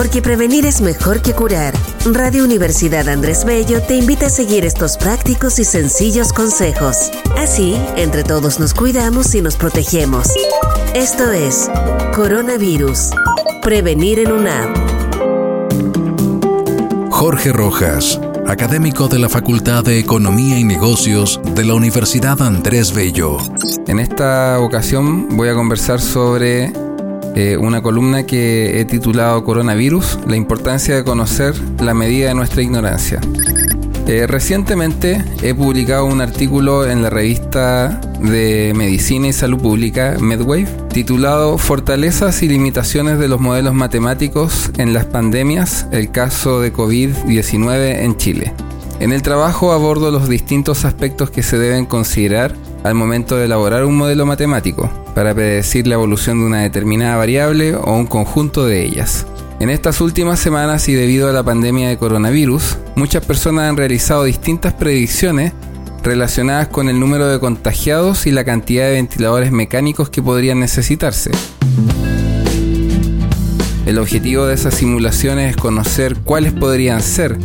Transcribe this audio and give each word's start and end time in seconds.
Porque 0.00 0.22
prevenir 0.22 0.64
es 0.64 0.80
mejor 0.80 1.20
que 1.20 1.34
curar. 1.34 1.74
Radio 2.10 2.42
Universidad 2.42 3.06
Andrés 3.06 3.44
Bello 3.44 3.82
te 3.82 3.96
invita 3.96 4.28
a 4.28 4.30
seguir 4.30 4.64
estos 4.64 4.96
prácticos 4.96 5.58
y 5.58 5.64
sencillos 5.64 6.32
consejos. 6.32 7.10
Así, 7.36 7.76
entre 7.96 8.24
todos 8.24 8.58
nos 8.58 8.72
cuidamos 8.72 9.34
y 9.34 9.42
nos 9.42 9.56
protegemos. 9.56 10.26
Esto 10.94 11.30
es 11.32 11.70
Coronavirus. 12.14 13.10
Prevenir 13.60 14.20
en 14.20 14.32
UNAM. 14.32 14.72
Jorge 17.10 17.52
Rojas, 17.52 18.18
académico 18.46 19.06
de 19.06 19.18
la 19.18 19.28
Facultad 19.28 19.84
de 19.84 19.98
Economía 19.98 20.58
y 20.58 20.64
Negocios 20.64 21.42
de 21.54 21.64
la 21.66 21.74
Universidad 21.74 22.40
Andrés 22.40 22.94
Bello. 22.94 23.36
En 23.86 23.98
esta 23.98 24.60
ocasión 24.60 25.36
voy 25.36 25.50
a 25.50 25.54
conversar 25.54 26.00
sobre 26.00 26.72
eh, 27.36 27.56
una 27.56 27.82
columna 27.82 28.24
que 28.24 28.80
he 28.80 28.84
titulado 28.84 29.44
Coronavirus, 29.44 30.18
la 30.26 30.36
importancia 30.36 30.96
de 30.96 31.04
conocer 31.04 31.54
la 31.80 31.94
medida 31.94 32.28
de 32.28 32.34
nuestra 32.34 32.62
ignorancia. 32.62 33.20
Eh, 34.06 34.26
recientemente 34.26 35.24
he 35.42 35.54
publicado 35.54 36.06
un 36.06 36.20
artículo 36.20 36.84
en 36.84 37.02
la 37.02 37.10
revista 37.10 38.00
de 38.20 38.72
Medicina 38.74 39.28
y 39.28 39.32
Salud 39.32 39.60
Pública, 39.60 40.16
MedWave, 40.18 40.66
titulado 40.92 41.58
Fortalezas 41.58 42.42
y 42.42 42.48
limitaciones 42.48 43.20
de 43.20 43.28
los 43.28 43.40
modelos 43.40 43.74
matemáticos 43.74 44.70
en 44.78 44.92
las 44.92 45.04
pandemias, 45.04 45.86
el 45.92 46.10
caso 46.10 46.60
de 46.60 46.72
COVID-19 46.72 48.00
en 48.00 48.16
Chile. 48.16 48.52
En 48.98 49.12
el 49.12 49.22
trabajo 49.22 49.72
abordo 49.72 50.10
los 50.10 50.28
distintos 50.28 50.84
aspectos 50.84 51.30
que 51.30 51.42
se 51.42 51.58
deben 51.58 51.86
considerar 51.86 52.54
al 52.84 52.94
momento 52.94 53.36
de 53.36 53.44
elaborar 53.44 53.84
un 53.84 53.96
modelo 53.96 54.26
matemático 54.26 54.90
para 55.14 55.34
predecir 55.34 55.86
la 55.86 55.94
evolución 55.94 56.40
de 56.40 56.46
una 56.46 56.60
determinada 56.62 57.16
variable 57.16 57.74
o 57.74 57.92
un 57.92 58.06
conjunto 58.06 58.66
de 58.66 58.84
ellas. 58.84 59.26
En 59.60 59.68
estas 59.68 60.00
últimas 60.00 60.40
semanas 60.40 60.88
y 60.88 60.94
debido 60.94 61.28
a 61.28 61.32
la 61.32 61.42
pandemia 61.42 61.88
de 61.88 61.98
coronavirus, 61.98 62.78
muchas 62.96 63.24
personas 63.24 63.68
han 63.68 63.76
realizado 63.76 64.24
distintas 64.24 64.72
predicciones 64.72 65.52
relacionadas 66.02 66.68
con 66.68 66.88
el 66.88 66.98
número 66.98 67.28
de 67.28 67.38
contagiados 67.38 68.26
y 68.26 68.30
la 68.30 68.44
cantidad 68.44 68.86
de 68.86 68.92
ventiladores 68.92 69.52
mecánicos 69.52 70.08
que 70.08 70.22
podrían 70.22 70.60
necesitarse. 70.60 71.30
El 73.84 73.98
objetivo 73.98 74.46
de 74.46 74.54
esas 74.54 74.74
simulaciones 74.74 75.50
es 75.50 75.56
conocer 75.56 76.16
cuáles 76.16 76.52
podrían 76.52 77.02
ser 77.02 77.38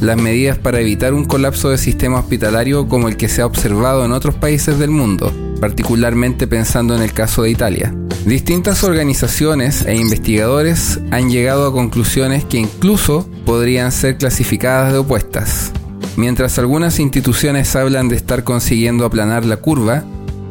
las 0.00 0.16
medidas 0.16 0.58
para 0.58 0.80
evitar 0.80 1.14
un 1.14 1.24
colapso 1.24 1.70
del 1.70 1.78
sistema 1.78 2.20
hospitalario 2.20 2.88
como 2.88 3.08
el 3.08 3.16
que 3.16 3.28
se 3.28 3.42
ha 3.42 3.46
observado 3.46 4.04
en 4.04 4.12
otros 4.12 4.34
países 4.34 4.78
del 4.78 4.90
mundo, 4.90 5.32
particularmente 5.60 6.46
pensando 6.46 6.94
en 6.94 7.02
el 7.02 7.12
caso 7.12 7.42
de 7.42 7.50
Italia. 7.50 7.94
Distintas 8.26 8.82
organizaciones 8.82 9.86
e 9.86 9.94
investigadores 9.94 10.98
han 11.10 11.30
llegado 11.30 11.66
a 11.66 11.72
conclusiones 11.72 12.44
que 12.44 12.58
incluso 12.58 13.28
podrían 13.44 13.92
ser 13.92 14.18
clasificadas 14.18 14.92
de 14.92 14.98
opuestas. 14.98 15.72
Mientras 16.16 16.58
algunas 16.58 16.98
instituciones 16.98 17.76
hablan 17.76 18.08
de 18.08 18.16
estar 18.16 18.42
consiguiendo 18.42 19.04
aplanar 19.04 19.44
la 19.44 19.58
curva, 19.58 20.04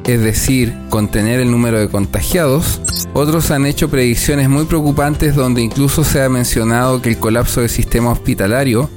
es 0.05 0.21
decir, 0.21 0.73
contener 0.89 1.39
el 1.39 1.49
número 1.49 1.79
de 1.79 1.89
contagiados, 1.89 2.79
otros 3.13 3.49
han 3.51 3.66
hecho 3.66 3.89
predicciones 3.89 4.47
muy 4.49 4.66
preocupantes 4.66 5.35
donde 5.35 5.61
incluso 5.61 6.03
se 6.03 6.21
ha 6.21 6.29
mencionado 6.29 7.01
que 7.01 7.09
el 7.09 7.17
colapso 7.17 7.61
del 7.61 7.69
sistema 7.69 8.11
hospitalario 8.11 8.89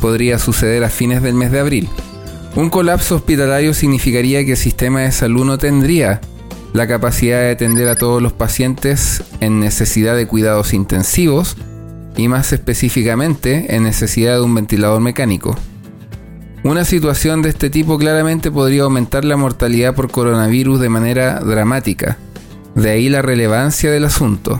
podría 0.00 0.38
suceder 0.38 0.84
a 0.84 0.90
fines 0.90 1.22
del 1.22 1.34
mes 1.34 1.50
de 1.52 1.60
abril. 1.60 1.88
Un 2.54 2.70
colapso 2.70 3.16
hospitalario 3.16 3.74
significaría 3.74 4.44
que 4.44 4.52
el 4.52 4.56
sistema 4.56 5.00
de 5.00 5.12
salud 5.12 5.44
no 5.44 5.58
tendría 5.58 6.20
la 6.72 6.86
capacidad 6.86 7.40
de 7.40 7.50
atender 7.50 7.88
a 7.88 7.96
todos 7.96 8.22
los 8.22 8.32
pacientes 8.32 9.22
en 9.40 9.60
necesidad 9.60 10.16
de 10.16 10.26
cuidados 10.26 10.74
intensivos 10.74 11.56
y 12.16 12.28
más 12.28 12.52
específicamente 12.52 13.74
en 13.74 13.82
necesidad 13.82 14.36
de 14.36 14.42
un 14.42 14.54
ventilador 14.54 15.00
mecánico. 15.00 15.56
Una 16.64 16.84
situación 16.84 17.42
de 17.42 17.50
este 17.50 17.70
tipo 17.70 17.98
claramente 17.98 18.50
podría 18.50 18.82
aumentar 18.82 19.24
la 19.24 19.36
mortalidad 19.36 19.94
por 19.94 20.10
coronavirus 20.10 20.80
de 20.80 20.88
manera 20.88 21.40
dramática, 21.40 22.18
de 22.74 22.90
ahí 22.90 23.08
la 23.08 23.22
relevancia 23.22 23.90
del 23.90 24.04
asunto. 24.04 24.58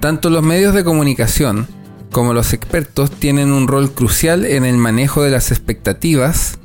Tanto 0.00 0.30
los 0.30 0.42
medios 0.42 0.74
de 0.74 0.84
comunicación 0.84 1.66
como 2.14 2.32
los 2.32 2.52
expertos 2.52 3.10
tienen 3.10 3.50
un 3.50 3.66
rol 3.66 3.90
crucial 3.90 4.44
en 4.44 4.64
el 4.64 4.76
manejo 4.76 5.24
de 5.24 5.32
las 5.32 5.50
expectativas 5.50 6.60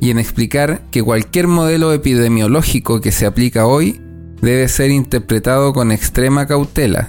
y 0.00 0.10
en 0.10 0.18
explicar 0.18 0.82
que 0.90 1.02
cualquier 1.02 1.48
modelo 1.48 1.94
epidemiológico 1.94 3.00
que 3.00 3.10
se 3.10 3.24
aplica 3.24 3.64
hoy 3.66 4.02
debe 4.42 4.68
ser 4.68 4.90
interpretado 4.90 5.72
con 5.72 5.92
extrema 5.92 6.46
cautela. 6.46 7.08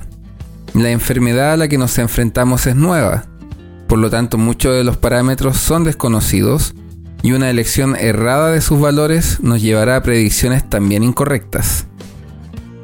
La 0.75 0.91
enfermedad 0.91 1.51
a 1.51 1.57
la 1.57 1.67
que 1.67 1.77
nos 1.77 1.97
enfrentamos 1.97 2.65
es 2.67 2.77
nueva, 2.77 3.25
por 3.89 3.99
lo 3.99 4.09
tanto 4.09 4.37
muchos 4.37 4.73
de 4.73 4.85
los 4.85 4.95
parámetros 4.95 5.57
son 5.57 5.83
desconocidos 5.83 6.73
y 7.21 7.33
una 7.33 7.49
elección 7.49 7.97
errada 7.97 8.49
de 8.49 8.61
sus 8.61 8.79
valores 8.79 9.41
nos 9.41 9.61
llevará 9.61 9.97
a 9.97 10.03
predicciones 10.03 10.69
también 10.69 11.03
incorrectas. 11.03 11.85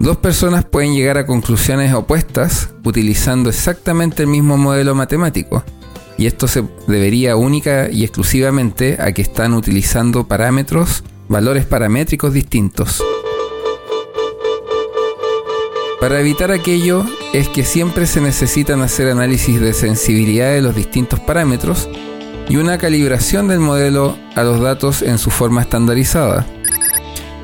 Dos 0.04 0.18
personas 0.18 0.66
pueden 0.66 0.94
llegar 0.94 1.18
a 1.18 1.26
conclusiones 1.26 1.94
opuestas 1.94 2.68
utilizando 2.84 3.50
exactamente 3.50 4.24
el 4.24 4.28
mismo 4.28 4.58
modelo 4.58 4.96
matemático, 4.96 5.64
y 6.18 6.26
esto 6.26 6.50
se 6.50 6.66
debería 6.88 7.38
única 7.38 7.90
y 7.90 8.04
exclusivamente 8.04 8.98
a 9.00 9.14
que 9.14 9.22
están 9.22 9.54
utilizando 9.54 10.28
parámetros, 10.28 11.06
valores 11.30 11.66
paramétricos 11.66 12.34
distintos. 12.34 13.02
Para 16.02 16.20
evitar 16.20 16.52
aquello 16.52 17.06
es 17.32 17.48
que 17.48 17.64
siempre 17.64 18.06
se 18.06 18.20
necesitan 18.20 18.82
hacer 18.82 19.08
análisis 19.08 19.62
de 19.62 19.72
sensibilidad 19.72 20.52
de 20.52 20.62
los 20.62 20.76
distintos 20.76 21.22
parámetros 21.22 21.88
y 22.50 22.58
una 22.58 22.78
calibración 22.78 23.48
del 23.48 23.62
modelo 23.62 24.18
a 24.36 24.44
los 24.44 24.60
datos 24.60 25.02
en 25.02 25.18
su 25.18 25.32
forma 25.32 25.62
estandarizada. 25.62 26.46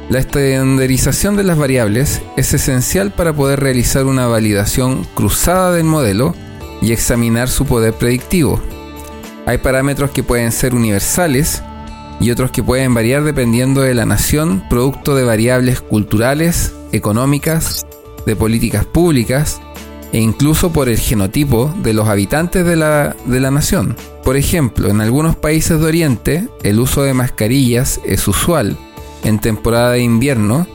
La 0.09 0.17
estandarización 0.17 1.35
de 1.35 1.43
las 1.43 1.55
variables 1.55 2.23
es 2.35 2.51
esencial 2.55 3.11
para 3.11 3.31
poder 3.31 3.59
realizar 3.59 4.05
una 4.07 4.25
validación 4.25 5.05
cruzada 5.13 5.71
del 5.71 5.83
modelo 5.83 6.33
y 6.81 6.93
examinar 6.93 7.47
su 7.47 7.65
poder 7.65 7.93
predictivo. 7.93 8.59
Hay 9.45 9.59
parámetros 9.59 10.09
que 10.09 10.23
pueden 10.23 10.51
ser 10.51 10.73
universales 10.73 11.61
y 12.19 12.31
otros 12.31 12.49
que 12.49 12.63
pueden 12.63 12.95
variar 12.95 13.23
dependiendo 13.23 13.81
de 13.81 13.93
la 13.93 14.07
nación, 14.07 14.63
producto 14.67 15.13
de 15.13 15.25
variables 15.25 15.79
culturales, 15.79 16.73
económicas, 16.91 17.85
de 18.25 18.35
políticas 18.35 18.85
públicas 18.85 19.61
e 20.11 20.19
incluso 20.19 20.73
por 20.73 20.89
el 20.89 20.97
genotipo 20.97 21.71
de 21.83 21.93
los 21.93 22.07
habitantes 22.07 22.65
de 22.65 22.75
la, 22.75 23.15
de 23.25 23.39
la 23.39 23.51
nación. 23.51 23.95
Por 24.23 24.37
ejemplo, 24.37 24.89
en 24.89 25.01
algunos 25.01 25.35
países 25.35 25.79
de 25.79 25.85
Oriente 25.85 26.47
el 26.63 26.79
uso 26.79 27.03
de 27.03 27.13
mascarillas 27.13 28.01
es 28.03 28.27
usual, 28.27 28.75
en 29.23 29.39
temporada 29.39 29.91
de 29.91 30.01
invierno 30.01 30.67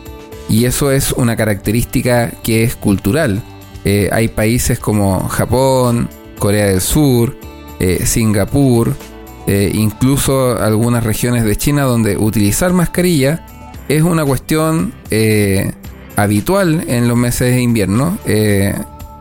y 0.49 0.67
eso 0.67 0.91
es 0.91 1.13
una 1.13 1.37
característica 1.37 2.31
que 2.43 2.65
es 2.65 2.77
cultural. 2.77 3.43
Eh, 3.85 4.09
hay 4.13 4.29
países 4.29 4.79
como 4.79 5.29
Japón, 5.29 6.09
Corea 6.39 6.67
del 6.67 6.81
Sur, 6.81 7.37
eh, 7.81 8.05
Singapur, 8.07 8.95
eh, 9.47 9.71
incluso 9.75 10.59
algunas 10.59 11.05
regiones 11.05 11.45
de 11.45 11.57
China 11.57 11.83
donde 11.83 12.17
utilizar 12.17 12.73
mascarilla 12.73 13.45
es 13.89 14.03
una 14.03 14.25
cuestión 14.25 14.95
habitual 16.17 16.85
en 16.89 17.07
los 17.07 17.19
meses 17.19 17.55
de 17.55 17.61
invierno 17.61 18.17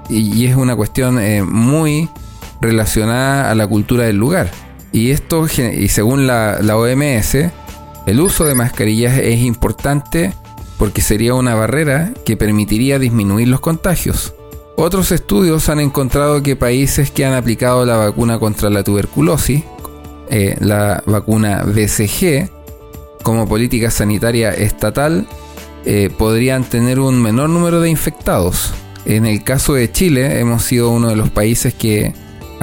y, 0.09 0.45
es 0.45 0.55
una 0.55 0.75
cuestión 0.75 1.19
muy 1.51 2.09
relacionada 2.61 3.51
a 3.51 3.55
la 3.55 3.67
cultura 3.67 4.05
del 4.05 4.15
lugar. 4.15 4.49
Y 4.93 5.11
esto, 5.11 5.47
y 5.47 5.89
según 5.89 6.27
la, 6.27 6.59
la 6.61 6.77
OMS, 6.77 7.35
el 8.05 8.19
uso 8.19 8.45
de 8.45 8.55
mascarillas 8.55 9.17
es 9.17 9.39
importante 9.39 10.33
porque 10.77 11.01
sería 11.01 11.33
una 11.33 11.55
barrera 11.55 12.13
que 12.25 12.35
permitiría 12.35 12.99
disminuir 12.99 13.47
los 13.47 13.61
contagios. 13.61 14.33
Otros 14.75 15.11
estudios 15.11 15.69
han 15.69 15.79
encontrado 15.79 16.41
que 16.41 16.55
países 16.55 17.11
que 17.11 17.25
han 17.25 17.33
aplicado 17.33 17.85
la 17.85 17.97
vacuna 17.97 18.39
contra 18.39 18.69
la 18.69 18.83
tuberculosis, 18.83 19.63
eh, 20.29 20.57
la 20.59 21.03
vacuna 21.05 21.63
BCG, 21.63 22.49
como 23.21 23.47
política 23.47 23.91
sanitaria 23.91 24.49
estatal, 24.51 25.27
eh, 25.85 26.09
podrían 26.17 26.63
tener 26.63 26.99
un 26.99 27.21
menor 27.21 27.49
número 27.49 27.81
de 27.81 27.89
infectados. 27.89 28.73
En 29.05 29.25
el 29.25 29.43
caso 29.43 29.73
de 29.75 29.91
Chile, 29.91 30.39
hemos 30.39 30.63
sido 30.63 30.89
uno 30.89 31.09
de 31.09 31.15
los 31.15 31.29
países 31.29 31.73
que 31.73 32.13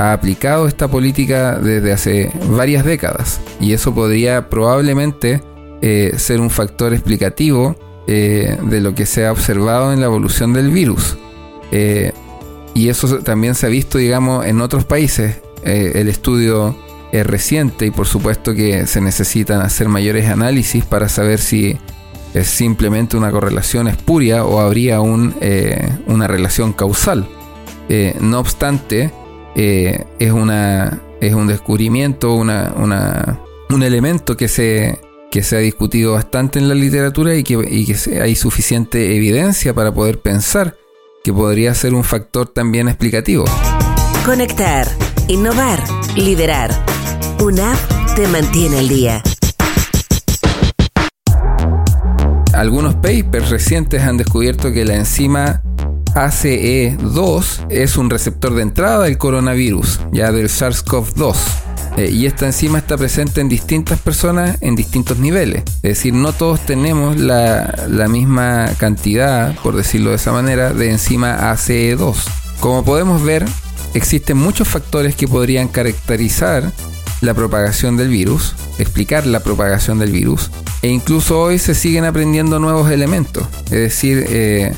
ha 0.00 0.14
aplicado 0.14 0.66
esta 0.66 0.88
política 0.88 1.58
desde 1.58 1.92
hace 1.92 2.32
varias 2.48 2.86
décadas 2.86 3.38
y 3.60 3.74
eso 3.74 3.94
podría 3.94 4.48
probablemente 4.48 5.42
eh, 5.82 6.14
ser 6.16 6.40
un 6.40 6.48
factor 6.48 6.94
explicativo 6.94 7.76
eh, 8.06 8.56
de 8.62 8.80
lo 8.80 8.94
que 8.94 9.04
se 9.04 9.26
ha 9.26 9.32
observado 9.32 9.92
en 9.92 10.00
la 10.00 10.06
evolución 10.06 10.54
del 10.54 10.70
virus. 10.70 11.18
Eh, 11.70 12.12
y 12.72 12.88
eso 12.88 13.18
también 13.18 13.54
se 13.54 13.66
ha 13.66 13.68
visto, 13.68 13.98
digamos, 13.98 14.46
en 14.46 14.62
otros 14.62 14.84
países. 14.84 15.42
el 15.64 16.08
estudio 16.08 16.74
es 17.12 17.26
reciente 17.26 17.84
y 17.84 17.90
por 17.90 18.06
supuesto 18.06 18.54
que 18.54 18.86
se 18.86 19.02
necesitan 19.02 19.60
hacer 19.60 19.88
mayores 19.88 20.30
análisis 20.30 20.82
para 20.86 21.10
saber 21.10 21.38
si 21.38 21.76
es 22.32 22.46
simplemente 22.46 23.18
una 23.18 23.30
correlación 23.30 23.88
espuria 23.88 24.44
o 24.44 24.60
habría 24.60 25.00
un, 25.02 25.34
una 26.06 26.26
relación 26.26 26.72
causal. 26.72 27.28
no 28.20 28.38
obstante, 28.38 29.10
eh, 29.54 30.04
es, 30.18 30.32
una, 30.32 31.00
es 31.20 31.34
un 31.34 31.46
descubrimiento, 31.46 32.34
una, 32.34 32.72
una, 32.76 33.40
un 33.70 33.82
elemento 33.82 34.36
que 34.36 34.48
se, 34.48 35.00
que 35.30 35.42
se 35.42 35.56
ha 35.56 35.60
discutido 35.60 36.14
bastante 36.14 36.58
en 36.58 36.68
la 36.68 36.74
literatura 36.74 37.34
y 37.34 37.42
que, 37.42 37.66
y 37.68 37.86
que 37.86 38.20
hay 38.20 38.34
suficiente 38.34 39.16
evidencia 39.16 39.74
para 39.74 39.92
poder 39.92 40.20
pensar 40.20 40.76
que 41.22 41.32
podría 41.32 41.74
ser 41.74 41.94
un 41.94 42.04
factor 42.04 42.48
también 42.48 42.88
explicativo. 42.88 43.44
Conectar, 44.24 44.88
innovar, 45.28 45.82
liderar. 46.16 46.70
Una 47.40 47.72
app 47.72 48.14
te 48.14 48.26
mantiene 48.28 48.78
al 48.78 48.88
día. 48.88 49.22
Algunos 52.52 52.94
papers 52.96 53.50
recientes 53.50 54.02
han 54.02 54.16
descubierto 54.16 54.72
que 54.72 54.84
la 54.84 54.94
enzima 54.94 55.62
ACE2 56.14 57.66
es 57.70 57.96
un 57.96 58.10
receptor 58.10 58.54
de 58.54 58.62
entrada 58.62 59.04
del 59.04 59.18
coronavirus, 59.18 60.00
ya 60.12 60.32
del 60.32 60.48
SARS-CoV-2. 60.48 61.36
Eh, 61.96 62.10
y 62.10 62.26
esta 62.26 62.46
enzima 62.46 62.78
está 62.78 62.96
presente 62.96 63.40
en 63.40 63.48
distintas 63.48 63.98
personas 63.98 64.56
en 64.60 64.76
distintos 64.76 65.18
niveles. 65.18 65.62
Es 65.82 65.96
decir, 65.96 66.14
no 66.14 66.32
todos 66.32 66.60
tenemos 66.64 67.16
la, 67.18 68.06
misma 68.08 68.70
cantidad, 68.78 69.54
por 69.62 69.76
decirlo 69.76 70.10
de 70.10 70.16
esa 70.16 70.32
manera, 70.32 70.72
de 70.72 70.90
enzima 70.90 71.52
ACE2. 71.52 72.16
Como 72.60 72.84
podemos 72.84 73.22
ver, 73.22 73.44
existen 73.94 74.36
muchos 74.36 74.68
factores 74.68 75.14
que 75.14 75.28
podrían 75.28 75.68
caracterizar 75.68 76.72
la 77.20 77.34
propagación 77.34 77.96
del 77.96 78.08
virus, 78.08 78.54
explicar 78.78 79.26
la 79.26 79.40
propagación 79.40 79.98
del 79.98 80.10
virus, 80.10 80.50
e 80.82 80.88
incluso 80.88 81.40
hoy 81.40 81.58
se 81.58 81.74
siguen 81.74 82.04
aprendiendo 82.04 82.58
nuevos 82.58 82.90
elementos. 82.90 83.46
Es 83.66 83.70
decir, 83.70 84.24
eh, 84.28 84.74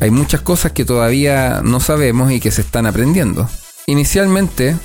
hay 0.00 0.10
muchas 0.10 0.40
cosas 0.40 0.72
que 0.72 0.84
todavía 0.84 1.60
no 1.62 1.78
sabemos 1.78 2.32
y 2.32 2.40
que 2.40 2.50
se 2.50 2.62
están 2.62 2.86
aprendiendo. 2.86 3.48
Inicialmente 3.86 4.76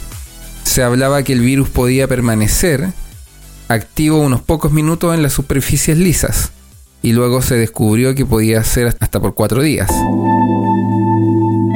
se 0.63 0.83
hablaba 0.83 1.23
que 1.23 1.33
el 1.33 1.39
virus 1.39 1.69
podía 1.69 2.07
permanecer 2.07 2.89
activo 3.67 4.19
unos 4.19 4.41
pocos 4.41 4.71
minutos 4.71 5.15
en 5.15 5.23
las 5.23 5.33
superficies 5.33 5.97
lisas 5.97 6.51
y 7.01 7.13
luego 7.13 7.41
se 7.41 7.55
descubrió 7.55 8.13
que 8.13 8.25
podía 8.25 8.63
ser 8.63 8.95
hasta 8.99 9.19
por 9.19 9.33
cuatro 9.33 9.61
días. 9.61 9.89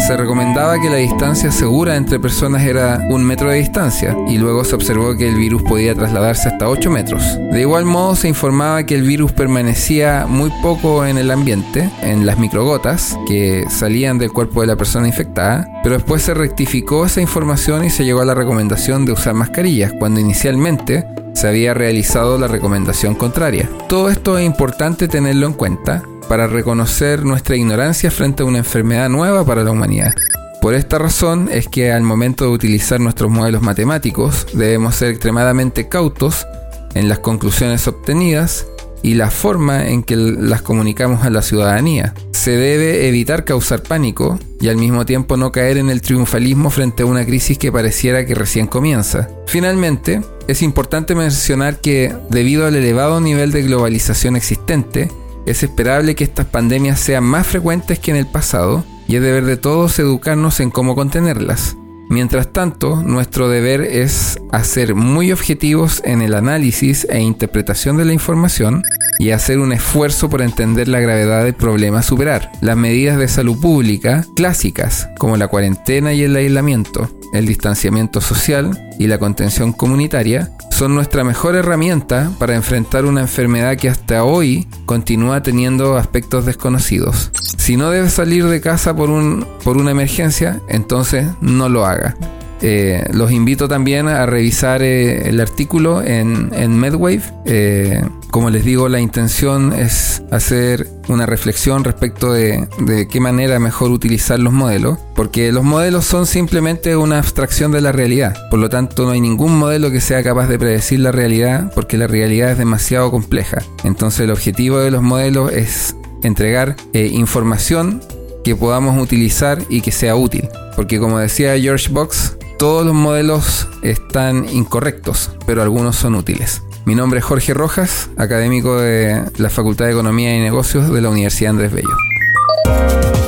Se 0.09 0.17
recomendaba 0.17 0.81
que 0.81 0.89
la 0.89 0.95
distancia 0.95 1.51
segura 1.51 1.95
entre 1.95 2.19
personas 2.19 2.63
era 2.63 3.05
un 3.11 3.23
metro 3.23 3.51
de 3.51 3.57
distancia 3.57 4.17
y 4.27 4.39
luego 4.39 4.65
se 4.65 4.73
observó 4.73 5.15
que 5.15 5.29
el 5.29 5.35
virus 5.35 5.61
podía 5.61 5.93
trasladarse 5.93 6.49
hasta 6.49 6.67
8 6.67 6.89
metros. 6.89 7.37
De 7.51 7.61
igual 7.61 7.85
modo 7.85 8.15
se 8.15 8.27
informaba 8.27 8.81
que 8.87 8.95
el 8.95 9.03
virus 9.03 9.33
permanecía 9.33 10.25
muy 10.27 10.49
poco 10.63 11.05
en 11.05 11.19
el 11.19 11.29
ambiente, 11.29 11.91
en 12.01 12.25
las 12.25 12.39
microgotas 12.39 13.19
que 13.27 13.65
salían 13.69 14.17
del 14.17 14.31
cuerpo 14.31 14.61
de 14.61 14.67
la 14.67 14.75
persona 14.75 15.05
infectada, 15.05 15.67
pero 15.83 15.93
después 15.93 16.23
se 16.23 16.33
rectificó 16.33 17.05
esa 17.05 17.21
información 17.21 17.85
y 17.85 17.91
se 17.91 18.03
llegó 18.03 18.21
a 18.21 18.25
la 18.25 18.33
recomendación 18.33 19.05
de 19.05 19.11
usar 19.11 19.35
mascarillas, 19.35 19.93
cuando 19.99 20.19
inicialmente 20.19 21.05
se 21.35 21.47
había 21.47 21.75
realizado 21.75 22.39
la 22.39 22.47
recomendación 22.47 23.13
contraria. 23.13 23.69
Todo 23.87 24.09
esto 24.09 24.39
es 24.39 24.45
importante 24.47 25.07
tenerlo 25.07 25.45
en 25.45 25.53
cuenta 25.53 26.01
para 26.29 26.47
reconocer 26.47 27.25
nuestra 27.25 27.57
ignorancia 27.57 28.11
frente 28.11 28.43
a 28.43 28.45
una 28.45 28.59
enfermedad 28.59 29.09
nueva 29.09 29.43
para 29.43 29.63
la 29.63 29.71
humanidad. 29.71 30.13
Por 30.61 30.75
esta 30.75 30.99
razón 30.99 31.49
es 31.51 31.67
que 31.67 31.91
al 31.91 32.03
momento 32.03 32.45
de 32.45 32.51
utilizar 32.51 32.99
nuestros 32.99 33.31
modelos 33.31 33.61
matemáticos 33.61 34.45
debemos 34.53 34.95
ser 34.95 35.09
extremadamente 35.09 35.89
cautos 35.89 36.45
en 36.93 37.09
las 37.09 37.19
conclusiones 37.19 37.87
obtenidas 37.87 38.67
y 39.01 39.13
la 39.13 39.31
forma 39.31 39.87
en 39.87 40.03
que 40.03 40.15
las 40.15 40.61
comunicamos 40.61 41.23
a 41.23 41.29
la 41.29 41.41
ciudadanía. 41.41 42.13
Se 42.31 42.51
debe 42.51 43.07
evitar 43.07 43.45
causar 43.45 43.81
pánico 43.81 44.37
y 44.59 44.67
al 44.67 44.75
mismo 44.75 45.05
tiempo 45.05 45.37
no 45.37 45.51
caer 45.51 45.77
en 45.77 45.89
el 45.89 46.01
triunfalismo 46.01 46.69
frente 46.69 47.03
a 47.03 47.05
una 47.05 47.25
crisis 47.25 47.57
que 47.57 47.71
pareciera 47.71 48.25
que 48.25 48.35
recién 48.35 48.67
comienza. 48.67 49.29
Finalmente, 49.47 50.21
es 50.47 50.61
importante 50.61 51.15
mencionar 51.15 51.79
que 51.79 52.13
debido 52.29 52.65
al 52.65 52.75
elevado 52.75 53.21
nivel 53.21 53.51
de 53.51 53.63
globalización 53.63 54.35
existente, 54.35 55.09
es 55.45 55.63
esperable 55.63 56.15
que 56.15 56.23
estas 56.23 56.45
pandemias 56.45 56.99
sean 56.99 57.23
más 57.23 57.47
frecuentes 57.47 57.99
que 57.99 58.11
en 58.11 58.17
el 58.17 58.27
pasado 58.27 58.83
y 59.07 59.15
es 59.15 59.21
deber 59.21 59.45
de 59.45 59.57
todos 59.57 59.97
educarnos 59.99 60.59
en 60.59 60.69
cómo 60.69 60.95
contenerlas. 60.95 61.75
Mientras 62.09 62.51
tanto, 62.51 63.03
nuestro 63.03 63.49
deber 63.49 63.81
es 63.81 64.39
hacer 64.51 64.95
muy 64.95 65.31
objetivos 65.31 66.01
en 66.03 66.23
el 66.23 66.33
análisis 66.33 67.05
e 67.09 67.19
interpretación 67.19 67.97
de 67.97 68.05
la 68.05 68.13
información 68.13 68.83
y 69.19 69.29
hacer 69.29 69.59
un 69.59 69.73
esfuerzo 69.73 70.29
por 70.29 70.41
entender 70.41 70.87
la 70.87 71.01
gravedad 71.01 71.43
del 71.43 71.53
problema 71.53 71.99
a 71.99 72.03
superar. 72.03 72.51
Las 72.61 72.77
medidas 72.77 73.19
de 73.19 73.27
salud 73.27 73.59
pública 73.59 74.25
clásicas, 74.35 75.07
como 75.19 75.37
la 75.37 75.49
cuarentena 75.49 76.13
y 76.13 76.23
el 76.23 76.35
aislamiento, 76.35 77.11
el 77.33 77.45
distanciamiento 77.45 78.21
social 78.21 78.79
y 78.97 79.05
la 79.05 79.19
contención 79.19 79.71
comunitaria, 79.73 80.51
son 80.79 80.95
nuestra 80.95 81.25
mejor 81.25 81.55
herramienta 81.57 82.31
para 82.39 82.55
enfrentar 82.55 83.03
una 83.03 83.19
enfermedad 83.19 83.75
que 83.75 83.89
hasta 83.89 84.23
hoy 84.23 84.65
continúa 84.85 85.43
teniendo 85.43 85.97
aspectos 85.97 86.45
desconocidos. 86.45 87.31
Si 87.57 87.75
no 87.75 87.89
debe 87.89 88.09
salir 88.09 88.45
de 88.45 88.61
casa 88.61 88.95
por, 88.95 89.09
un, 89.09 89.45
por 89.65 89.75
una 89.75 89.91
emergencia, 89.91 90.61
entonces 90.69 91.27
no 91.41 91.67
lo 91.67 91.85
haga. 91.85 92.15
Eh, 92.61 93.03
los 93.13 93.31
invito 93.31 93.67
también 93.67 94.07
a 94.07 94.25
revisar 94.25 94.81
eh, 94.81 95.29
el 95.29 95.39
artículo 95.39 96.03
en, 96.03 96.49
Medwave. 96.77 97.23
Eh, 97.45 98.01
como 98.31 98.49
les 98.49 98.63
digo, 98.63 98.89
la 98.89 98.99
intención 98.99 99.73
es 99.73 100.21
hacer 100.31 100.87
una 101.07 101.25
reflexión 101.25 101.83
respecto 101.83 102.31
de, 102.31 102.67
de, 102.79 103.07
qué 103.07 103.19
manera 103.19 103.59
mejor 103.59 103.91
utilizar 103.91 104.39
los 104.39 104.53
modelos, 104.53 104.99
porque 105.15 105.51
los 105.51 105.63
modelos 105.63 106.05
son 106.05 106.25
simplemente 106.25 106.95
una 106.95 107.17
abstracción 107.17 107.71
de 107.71 107.81
la 107.81 107.91
realidad. 107.91 108.35
Por 108.49 108.59
lo 108.59 108.69
tanto, 108.69 109.05
no 109.05 109.11
hay 109.11 109.21
ningún 109.21 109.57
modelo 109.57 109.91
que 109.91 110.01
sea 110.01 110.21
capaz 110.23 110.47
de 110.47 110.59
predecir 110.59 110.99
la 110.99 111.11
realidad, 111.11 111.71
porque 111.73 111.97
la 111.97 112.07
realidad 112.07 112.51
es 112.51 112.57
demasiado 112.57 113.09
compleja. 113.09 113.63
Entonces, 113.83 114.21
el 114.21 114.31
objetivo 114.31 114.79
de 114.79 114.91
los 114.91 115.01
modelos 115.01 115.51
es 115.51 115.95
entregar 116.21 116.75
información 116.93 118.01
que 118.43 118.55
podamos 118.55 119.01
utilizar 119.01 119.59
y 119.69 119.81
que 119.81 119.91
sea 119.91 120.15
útil. 120.15 120.47
Porque 120.75 120.99
como 120.99 121.19
decía 121.19 121.59
George 121.59 121.89
Box, 121.89 122.37
todos 122.59 122.85
los 122.85 122.93
modelos 122.93 123.67
están 123.81 124.47
incorrectos, 124.49 125.31
pero 125.47 125.63
algunos 125.63 125.95
son 125.95 126.13
útiles. 126.13 126.61
Mi 126.85 126.93
nombre 126.93 127.19
es 127.19 127.25
Jorge 127.25 127.53
Rojas, 127.53 128.09
académico 128.17 128.77
de 128.77 129.23
la 129.37 129.49
Facultad 129.49 129.85
de 129.85 129.91
Economía 129.91 130.35
y 130.35 130.41
Negocios 130.41 130.91
de 130.91 131.01
la 131.01 131.09
Universidad 131.09 131.51
Andrés 131.51 131.71
Bello. 131.71 131.95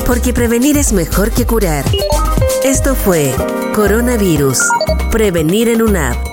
Porque 0.06 0.34
prevenir 0.34 0.78
es 0.78 0.92
mejor 0.92 1.32
que 1.32 1.46
curar. 1.46 1.86
Esto 2.66 2.94
fue 2.94 3.34
Coronavirus. 3.74 4.60
Prevenir 5.12 5.70
en 5.70 5.82
una 5.82 6.12
app 6.12 6.31